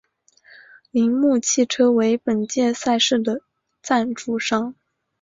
[0.89, 3.41] 铃木汽车为本届赛事的
[3.83, 4.73] 赞助商。